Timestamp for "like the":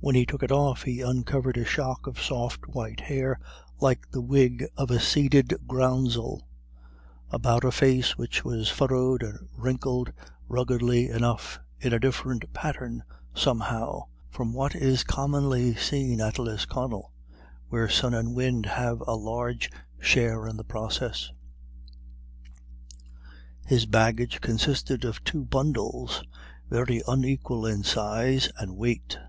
3.78-4.20